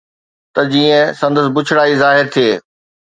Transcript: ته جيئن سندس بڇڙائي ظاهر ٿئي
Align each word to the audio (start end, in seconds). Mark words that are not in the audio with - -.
ته 0.53 0.61
جيئن 0.71 1.01
سندس 1.19 1.47
بڇڙائي 1.55 1.93
ظاهر 2.01 2.25
ٿئي 2.33 2.51